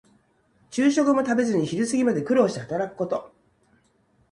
[0.71, 3.31] 昼食も食べずに昼過ぎまで苦労して働くこと。